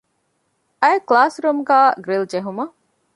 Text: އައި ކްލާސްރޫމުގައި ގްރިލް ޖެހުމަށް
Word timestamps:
އައި 0.81 0.99
ކްލާސްރޫމުގައި 1.07 1.91
ގްރިލް 2.03 2.29
ޖެހުމަށް 2.31 2.73